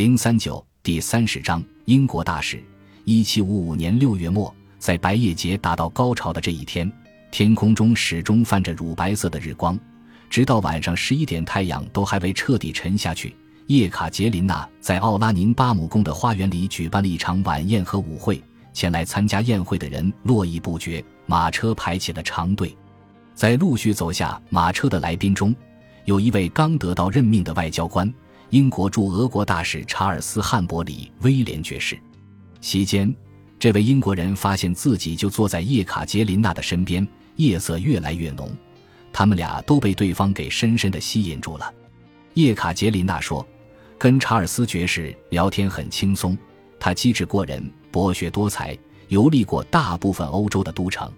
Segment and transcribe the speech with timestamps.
[0.00, 2.64] 零三九第三十章英国大使。
[3.04, 6.90] 一七五五年六月末，在白夜节达到高潮的这一天，
[7.30, 9.78] 天空中始终泛着乳白色的日光，
[10.30, 13.36] 直到晚上十一点，太阳都还未彻底沉下去。
[13.66, 18.42] 叶卡捷琳娜在奥拉宁巴姆宫的花园里举办了一场晚宴和舞会，
[18.72, 22.74] 前来参加宴会的人络绎不绝，马车排起了长队。
[23.34, 25.54] 在陆续走下马车的来宾中，
[26.06, 28.10] 有一位刚得到任命的外交官。
[28.50, 31.96] 英国驻俄国大使查尔斯·汉伯里·威廉爵士，
[32.60, 33.14] 席间，
[33.60, 37.06] 这位英国人发现自己就坐在叶卡捷琳娜的身边。
[37.36, 38.50] 夜色越来越浓，
[39.12, 41.72] 他们俩都被对方给深深的吸引住了。
[42.34, 43.46] 叶卡捷琳娜说
[43.96, 46.36] ：“跟查尔斯爵士聊天很轻松，
[46.78, 48.76] 他机智过人，博学多才，
[49.08, 51.10] 游历过大部分欧洲的都城。”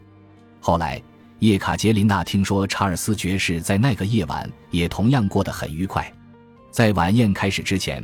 [0.60, 1.02] 后来，
[1.38, 6.12] 叶卡捷琳娜听说查尔斯爵士在那个夜晚也同样过得很愉快。
[6.72, 8.02] 在晚宴开始之前，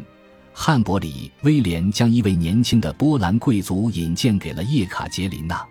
[0.53, 5.67] 汉伯里威廉将一位年轻的波兰贵族引荐给了叶卡捷琳娜。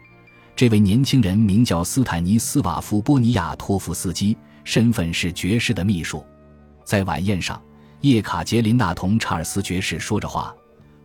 [0.56, 6.26] 这位年轻人名叫斯坦尼斯瓦夫·波尼亚托夫斯基，身份是爵士的秘书。
[6.84, 7.62] 在晚宴上，
[8.02, 10.52] 叶卡捷琳娜同查尔斯爵士说着话，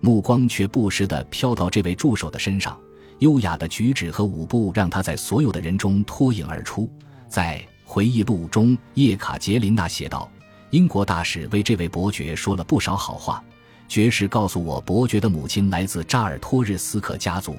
[0.01, 2.75] 目光却不时地飘到这位助手的身上。
[3.19, 6.91] 优雅的举止和舞步让他在所有的人中脱颖而出。
[7.29, 10.27] 在回忆录中，叶卡捷琳娜写道。
[10.73, 13.45] 英国大使为这位伯爵说了不少好话。
[13.89, 17.55] 爵士告诉我，伯爵的母亲来自扎尔托日斯克家族，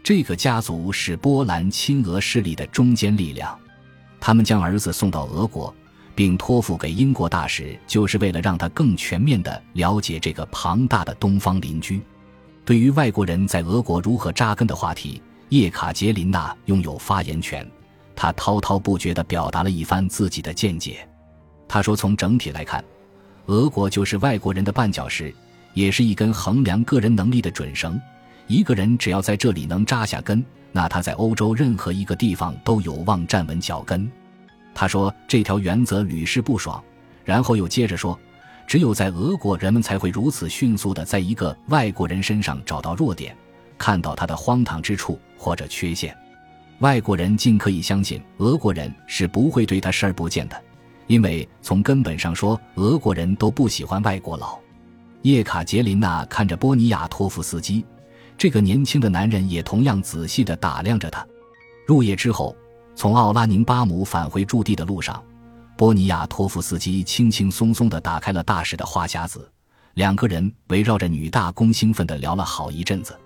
[0.00, 3.58] 这个家族是波兰亲俄势力的中坚力量。
[4.20, 5.74] 他们将儿子送到俄国，
[6.14, 12.00] 并托付给英国大使，就是为了让他更全面地了解这个庞大的东方邻居。
[12.64, 17.68] 对于外国人在俄国如何扎根的话题，叶卡捷琳娜拥有发言权。
[18.14, 21.08] 她滔滔不绝地表达了一番自己的见解。
[21.68, 22.84] 他说：“从整体来看，
[23.46, 25.34] 俄国就是外国人的绊脚石，
[25.74, 28.00] 也是一根衡量个人能力的准绳。
[28.46, 34.10] 一个人只要在这里能扎下根，那他在欧洲任何一个地方都有望站稳脚跟。”
[34.74, 36.82] 他说：“这条原则屡试不爽。”
[37.24, 38.18] 然后又接着说
[38.66, 43.36] ：“只有在俄国，人们才会如此迅速地在一个外国人身上找到弱点，
[43.76, 46.16] 看到他的荒唐之处或者缺陷。
[46.80, 50.62] 外国人尽可以相信，俄国人是不会对他视而不见的。”
[51.06, 54.58] 因为从根本上说，俄国人都不喜欢外国佬。
[55.22, 57.84] 叶卡捷琳娜看着波尼亚托夫斯基，
[58.38, 61.26] 这个年轻的男人也同样仔细地打量着他。
[61.86, 62.56] 入夜之后，
[62.94, 65.22] 从奥拉宁巴姆返回驻地的路上，
[65.76, 69.48] 波尼亚托夫斯基轻轻松松地打开了大使的话匣子，
[69.94, 73.16] 两个人围绕着女大公兴奋地聊了好一阵子。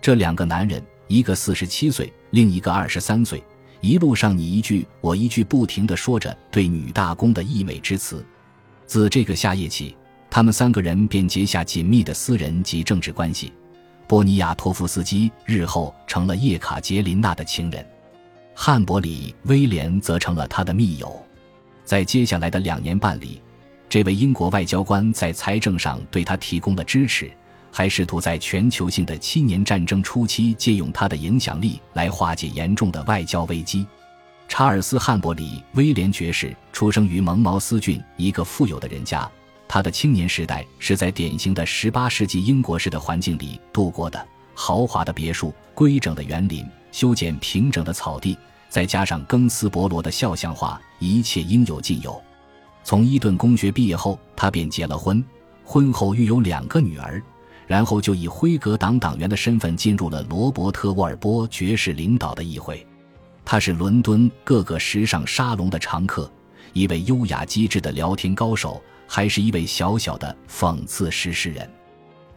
[0.00, 3.42] 这两个男人，一个四十七岁，另一个二十三岁。
[3.80, 8.24] 一路上，你一句我一句，不停地说着对女大公的溢美之词。
[8.86, 9.94] 自这个夏夜起，
[10.28, 13.52] 他们三个人便结下紧密的私人及政治关系。
[14.06, 17.86] 波尼亚托夫斯基日后成了叶卡捷琳娜的情人，
[18.54, 21.14] 汉伯里威廉则成了他的密友。
[21.84, 23.40] 在接下来的两年半里，
[23.88, 27.30] 这位英国外交官在财政上对他提供了支持。
[27.70, 33.86] 还试图在全球性的七年战争初期借用他的影响力来化解严重的外交危机。
[34.48, 39.30] 查尔斯·汉伯里威廉爵士出生于蒙茅斯郡一个富有的人家，
[39.68, 44.26] 他的青年时代是在典型的18世纪英国式的环境里度过的。
[44.54, 48.36] 豪华的别墅、规整的园林、修剪平整的草地，
[48.68, 52.20] 再加上更斯伯罗的肖像画，一切应有尽有。
[52.82, 55.22] 从伊顿公学毕业后，他便结了婚，
[55.62, 57.22] 婚后育有两个女儿。
[57.68, 62.84] 然后就以辉格党党员的身份进入了罗伯特·沃尔波爵士领导的议会，
[63.44, 66.28] 他是伦敦各个时尚沙龙的常客，
[66.72, 71.70] 一位优雅机智的聊天高手，还是一位小小的讽刺诗诗人。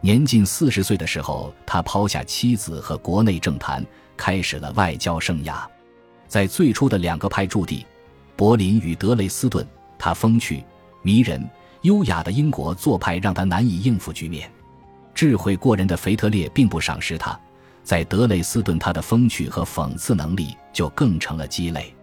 [0.02, 3.82] 年近四十岁的时候，他抛下妻子和国内政坛，
[4.16, 5.64] 开始了外交生涯。
[6.28, 7.86] 在最初的两个派驻地——
[8.36, 9.66] 柏林与德累斯顿，
[9.98, 10.62] 他风趣
[11.02, 11.42] 迷人、
[11.82, 14.50] 优雅的英国做派让他难以应付局面。
[15.14, 17.38] 智慧过人的腓特烈并不赏识他，
[17.84, 21.94] 在德累斯顿，他的风趣和讽刺能力就更成了鸡肋。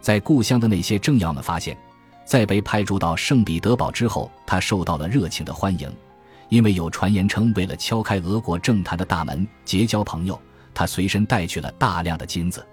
[0.00, 1.76] 在故乡的那些政要们发现，
[2.24, 5.90] 在被派驻到圣彼得堡之后，他受到了热情的欢迎，
[6.48, 10.40] 因为有传言称，为了敲开俄国政坛的大门，结交朋友，
[10.72, 12.64] 他随身带去了大量的金子。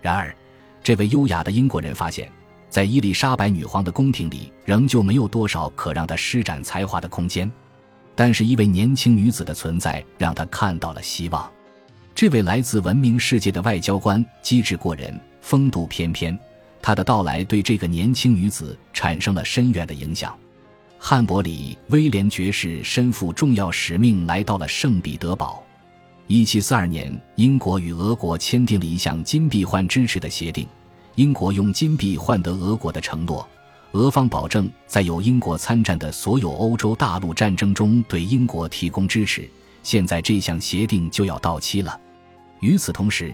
[0.00, 0.34] 然而，
[0.82, 2.30] 这位优雅的英国人发现，
[2.68, 7.50] 在伊丽莎白女皇的宫廷里，仍旧没有多少可让他施展才华的空间。
[8.16, 11.50] 但是，一位年轻女子的存在让他看到了希望。
[12.14, 16.38] 这位来自文明世界的外交官机智过人，风度翩翩。
[16.80, 20.36] 他的到来对这个年轻女子产生了深远的影响。
[20.98, 25.62] 汉伯里威廉爵士身负重要使命，来到了圣彼得堡。
[26.26, 30.66] 一七四二年，英国与俄国签订了一项金币换支持的协定，
[31.16, 33.46] 英国用金币换得俄国的承诺，
[33.94, 39.48] 俄方保证在有英国参战的所有欧洲大陆战争中对英国提供支持。
[39.84, 41.98] 现在这项协定就要到期了。
[42.58, 43.32] 与此同时，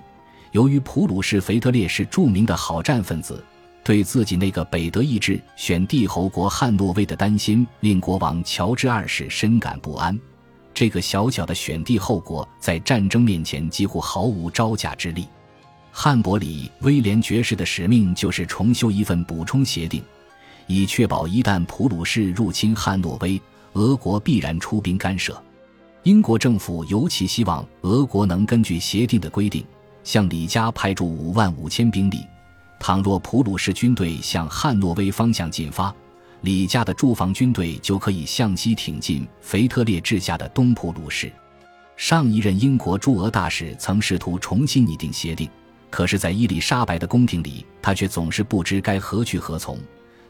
[0.52, 3.42] 由于普鲁士腓特烈是著名的好战分子。
[3.82, 10.18] 对自己那个北德意志选帝侯国汉诺威的担心，令国王乔治二世深感不安。
[10.74, 15.26] 这个小小的选帝后国在战争面前几乎毫无招架之力。
[15.90, 20.02] 汉伯里威廉爵士的使命就是重修一份补充协定，
[20.70, 25.36] 以确保一旦普鲁士入侵汉诺威，俄国必然出兵干涉。
[26.04, 29.64] 英国政府尤其希望俄国能根据协定的规定，
[30.04, 32.24] 向里加派驻五万五千兵力。
[32.78, 35.92] 倘若普鲁士军队向汉诺威方向进发，
[36.42, 41.32] 李家的驻防军队就可以向西挺进腓特烈治下的东普鲁士。
[41.96, 45.50] 上一任英国驻俄大使曾试图重新拟定协定，
[45.90, 49.76] 可是，在伊丽莎白的宫廷里，他却总是不知该何去何从。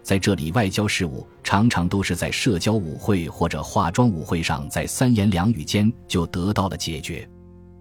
[0.02, 7.28] 在这里，外交事务常常都是在社交舞会或者化妆舞会上，在三言两语间就得到了解决。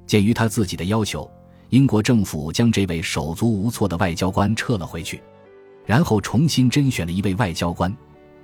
[0.06, 1.30] 鉴于他自己的要求。
[1.70, 5.22] 英国政府将这位手足无措的外交官撤了回去，
[5.86, 7.96] 然后重新甄选了一位外交官。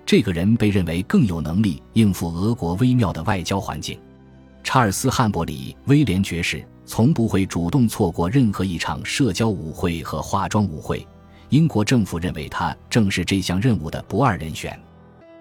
[0.06, 4.00] 这个人被认为更有能力应付俄国微妙的外交环境。
[4.64, 11.04] 查尔斯·汉伯里威廉爵士从不会主动错过任何一场社交舞会和化妆舞会。
[11.50, 14.80] 英国政府认为他正是这项任务的不二人选。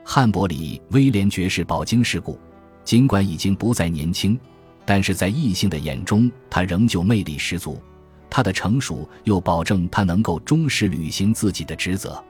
[0.05, 2.39] 汉伯里威廉爵士饱经世故，
[2.85, 4.39] 尽管已经不再年轻。
[4.87, 7.81] 但是在异性的眼中，他仍旧魅力十足。
[8.29, 12.23] 他的成熟又保证他能够忠实履行自己的职责。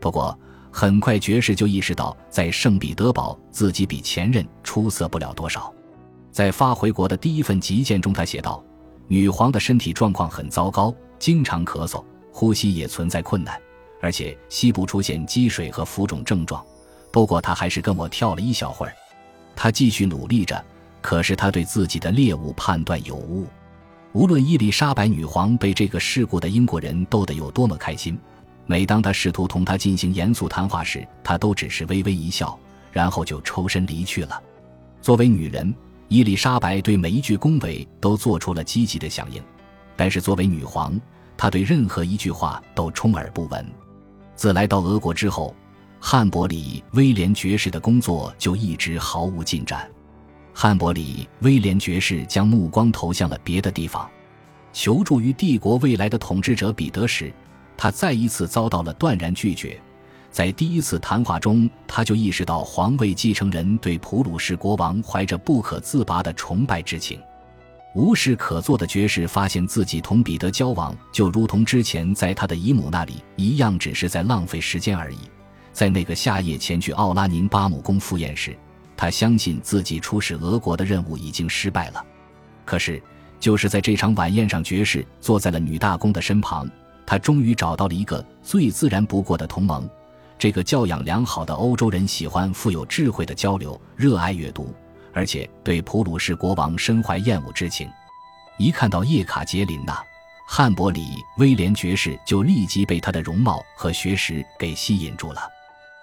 [0.00, 0.38] 不过，
[0.70, 5.70] 很快爵士就意识到，在圣彼得堡自己比前任出色不了多少。
[6.30, 8.64] 在发回国的第一份急件中，他写道
[9.06, 12.02] ：“女皇的身体状况很糟糕，经常咳嗽，
[12.40, 13.60] 呼吸也存在困难，
[14.00, 16.64] 而且膝部出现积水和浮肿症状。
[17.12, 18.94] 不过，她还是跟我跳了一小会儿。
[19.54, 20.64] 她继续努力着。”
[21.02, 23.46] 可是他对自己的猎物判断有误。
[24.12, 28.18] 无论伊丽莎白女皇被这个事故的英国人逗得有多么开心，
[28.66, 32.58] 每当他试图同他进行严肃谈话时，她都只是微微一笑，
[32.92, 34.42] 然后就抽身离去了。
[35.00, 35.74] 作为女人，
[36.08, 39.42] 伊丽莎白对每一句恭维都做出了积极的响应；
[39.96, 41.00] 但是作为女皇，
[41.40, 43.66] 他对任何一句话都充耳不闻。
[44.36, 45.56] 自来到俄国之后，
[45.98, 49.90] 汉伯里威廉爵士的工作就一直毫无进展。
[50.52, 54.06] 汉伯里威廉爵士将目光投向了别的地方，
[54.70, 57.32] 求助于帝国未来的统治者彼得时，
[57.74, 59.80] 他再一次遭到了断然拒绝。
[60.30, 67.18] 在第一次谈话中，他就意识到皇位继承人对普鲁士国王怀着不可自拔的崇拜之情。
[67.94, 75.18] 无事可做的爵士发现自己同彼得交往，就如同之前在他的姨母那里一样，只是在浪费时间而已。
[75.72, 78.56] 在那个夏夜前去奥拉宁巴姆宫赴宴时。
[78.96, 82.04] 他相信自己出使俄国的任务已经失败了，
[82.66, 83.02] 可是
[83.38, 86.70] 就是在这场晚宴上，爵士坐在了女大公的身旁，
[87.06, 89.88] 他终于找到了一个最自然不过的同盟。
[90.38, 94.74] 这个教养良好的欧洲人喜欢富有智慧的交流，热爱阅读，
[95.12, 97.88] 而且对普鲁士国王深怀厌恶之情。
[98.58, 100.02] 一看到叶卡捷琳娜，
[100.46, 105.40] 汉伯里威廉爵士就立即被她的容貌和学识给吸引住了。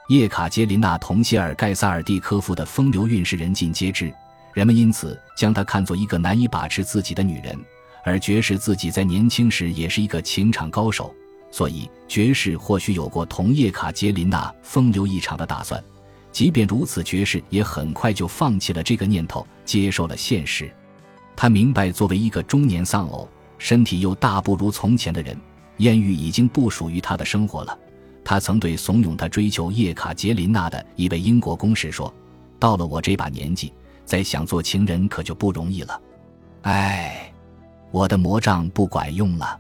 [0.10, 4.12] 叶卡捷琳娜同谢尔盖萨尔蒂科夫的风流韵事人尽皆知，
[4.54, 7.60] 人们因此将她看作一个难以把持自己的女人。
[8.06, 11.14] 而爵士自己在年轻时也是一个情场高手，
[11.52, 15.84] 所以爵士或许有过同叶卡捷琳娜风流一场的打算。
[16.38, 20.72] 即便如此，爵士也很快就放弃了这个念头，接受了现实。
[21.36, 23.28] 他明白，作为一个中年丧偶、
[23.58, 25.36] 身体又大不如从前的人，
[25.78, 27.76] 艳遇已经不属于他的生活了。
[28.24, 32.14] 他曾对怂恿他追求叶卡捷琳娜的一位英国公使说
[32.60, 33.74] ：“到了我这把年纪，
[34.06, 36.00] 再想做情人可就不容易了。
[36.62, 37.34] 哎，
[37.90, 39.60] 我的魔杖不管用了。”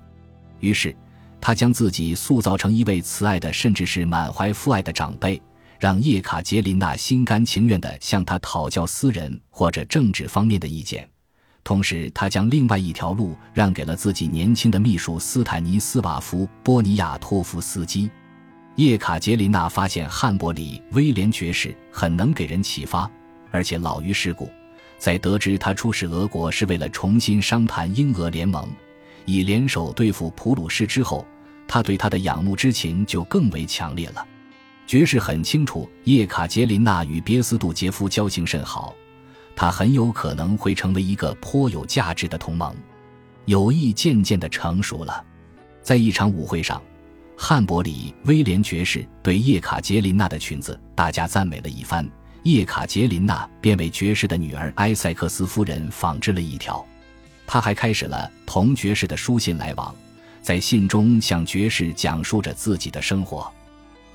[0.61, 0.95] 于是，
[1.41, 5.41] 他将自己塑造成一位慈爱的，甚至是满怀父爱的长辈，
[5.79, 11.07] 让叶卡捷琳娜心甘情愿地向他讨教私人或者政治方面的意见。
[11.63, 18.09] 同时，他将另外一条路让给了自己年轻的秘书斯坦尼斯瓦夫·波尼亚托夫斯基。
[18.75, 23.09] 叶卡捷琳娜发现汉伯里威廉爵士很能给人启发，
[23.51, 24.49] 而且老于世故。
[24.97, 28.67] 在得知他出使俄国是为了重新商谈英俄联盟，
[29.25, 31.27] 以联手对付普鲁士之后，
[31.67, 34.25] 他对他的仰慕之情就更为强烈了。
[34.87, 38.95] 爵士很清楚叶卡捷琳娜与别斯杜杰夫交情甚好，
[39.53, 42.73] 他很有可能会成为一个颇有价值的同盟。
[43.47, 45.23] 友谊渐渐的成熟了，
[45.81, 46.81] 在一场舞会上，
[47.37, 52.09] 汉伯里威廉爵士对叶卡捷琳娜的裙子大家赞美了一番，
[52.43, 56.85] 叶卡捷琳娜便为爵士的女儿埃塞克斯夫人仿制了一条。
[57.45, 59.93] 他还开始了同爵士的书信来往，
[60.41, 63.51] 在信中向爵士讲述着自己的生活。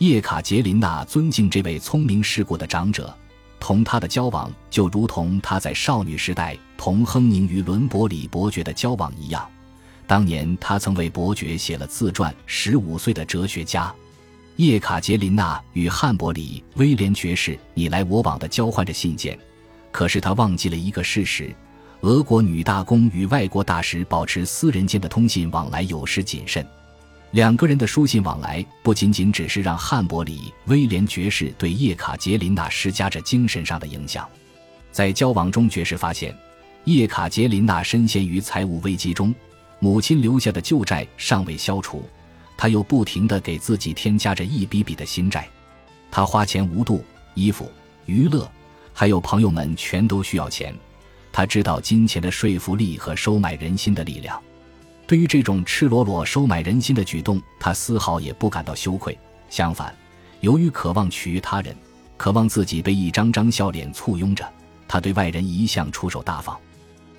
[0.03, 3.17] 叶卡捷琳娜尊敬这位聪明世故的长者。
[3.61, 9.49] 同他的交往就如同他在少女时代同亨宁与伦伯里伯爵的交往一样。
[10.05, 13.85] 当年他曾为伯爵写了自传《十五岁的哲学家》。
[14.57, 19.39] 叶卡捷琳娜与汉伯里威廉爵士你来我往的交换着信件，
[19.93, 21.55] 可是他忘记了一个事实：
[22.01, 26.67] 俄国女大公与外国大使保持私人间的通信往来有时谨慎。
[27.33, 34.29] 两个人的书信往来不仅仅只是让汉伯里威廉爵士对叶卡捷琳娜施加着精神上的影响，
[34.91, 36.37] 在交往中，爵士发现
[36.85, 39.35] 叶卡捷琳娜深陷于财务危机中，
[39.79, 42.07] 母亲留下的旧债尚未消除，
[42.55, 45.49] 他又不停地给自己添加着一笔笔的新债，
[46.11, 47.67] 他花钱无度，衣服、
[48.05, 48.47] 娱乐，
[48.93, 50.75] 还有朋友们全都需要钱，
[51.33, 54.39] 他知道金钱的说服力和收买人心的力量。
[55.13, 59.19] 对于这种赤裸裸收买人心的举动，他丝毫也不感到羞愧。
[59.51, 59.95] 相反，
[60.41, 61.77] 由于渴望取悦他人，
[62.17, 64.51] 渴望自己被一张张笑脸簇拥着，
[64.89, 66.59] 他对外人一向出手大方。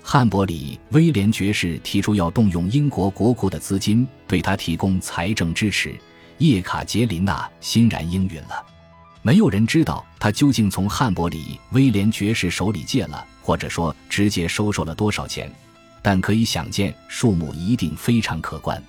[0.02, 5.94] 汉伯里威廉爵士提出要动用英国国库的资金对他提供财政支持，
[6.38, 8.66] 叶卡捷琳娜欣然应允了。
[9.22, 15.48] 没有人知道他究竟从汉伯里威廉爵士手里借了，或者说直接收受了多少钱。
[16.04, 18.80] 但可以想见，数目一定非常可观。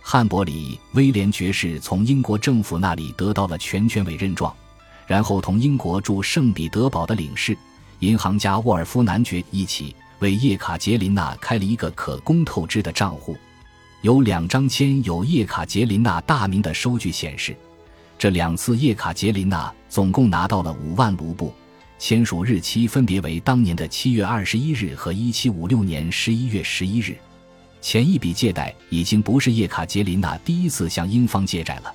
[0.00, 4.52] 汉伯里威廉爵士从英国政府那里得到了全权委任状，
[5.06, 7.56] 然后同英国驻圣彼得堡的领事、
[8.00, 13.36] 银行家沃尔夫男爵一起为叶卡捷琳娜开了一个可供透支的账户。
[14.02, 17.56] 有两张签有叶卡捷琳娜大名的收据显示，
[18.18, 21.54] 这两次叶卡捷琳娜总共拿到了五万卢布。
[21.98, 27.16] 签署日期分别为当年的七月二十一日和一七五六年十一月十一日。
[27.80, 31.92] 前一笔借贷已经不是叶卡捷琳娜第一次向英方借债了，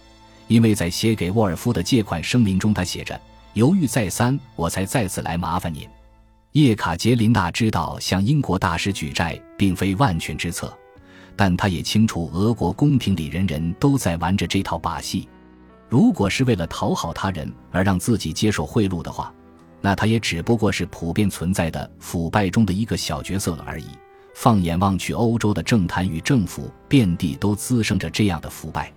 [0.48, 3.20] 因为在写给沃尔夫的借款声明中，他写着
[3.54, 5.88] ：“犹豫再三，我才再次来麻烦您。”
[6.52, 10.78] 叶卡捷琳娜知道向英国大使举债并非万全之策，
[11.36, 15.28] 但她也清楚俄国宫廷里人人都在玩着这套把戏。
[15.90, 19.34] 如果是为了讨好他人而让自己接受贿赂的话，
[19.86, 23.88] 那他也只不过是普遍存在的腐败中的一个小角色了而已。
[24.34, 28.92] 放眼望去，欧洲的政坛与政府遍地都滋生着这样的腐败。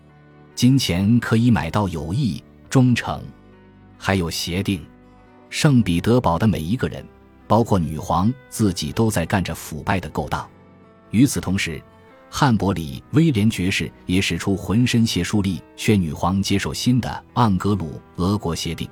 [0.54, 2.40] 金钱可以买到友谊、
[2.70, 3.20] 忠诚，
[3.98, 4.86] 还有协定。
[5.50, 7.04] 圣彼得堡的每一个人，
[7.48, 10.48] 包括女皇自己，都在干着腐败的勾当。
[11.10, 11.82] 与此同时，
[12.30, 18.88] 汉伯里威廉爵士也使出浑身解数力，劝女皇接受新的盎格鲁俄国协定。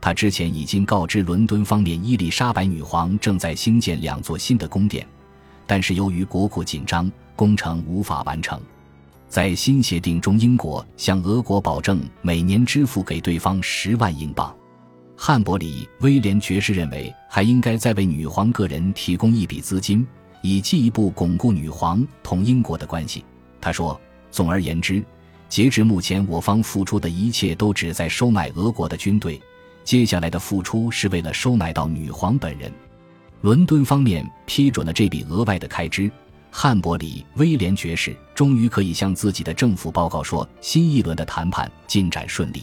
[0.00, 5.06] 他之前已经告知伦敦方面，伊丽莎白女皇正在兴建两座新的宫殿，
[5.66, 8.58] 但是由于国库紧张，工程无法完成。
[9.28, 14.52] 在新协定中，英国向俄国保证每年支付给对方十万英镑。
[15.16, 20.04] 汉伯里威廉爵士认为，还应该再为女皇个人提供一笔资金，
[20.40, 23.22] 以进一步巩固女皇同英国的关系。
[23.60, 24.00] 他说
[24.32, 25.04] ：“总而言之，
[25.46, 29.38] 截至目前，我方付出的一切都旨在收买俄国的军队。”
[29.84, 32.72] 接下来的付出是为了收买到女皇本人。
[33.40, 36.10] 伦敦方面批准了这笔额外的开支，
[36.50, 42.62] 汉伯里威廉爵士终于可以向自己的政府报告说，新一轮的谈判进展顺利。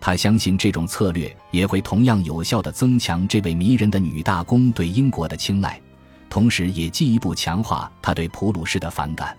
[0.00, 5.80] 他相信这种策略也会同样有效地增强这位迷人的女大公对英国的青睐，
[6.28, 9.36] 同时也进一步强化他对普鲁士的反感。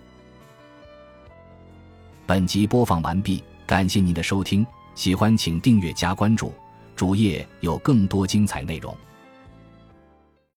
[2.24, 4.64] 本集播放完毕，感谢您的收听，
[4.94, 6.54] 喜欢请订阅加关注。
[7.02, 8.96] 主页有更多精彩内容。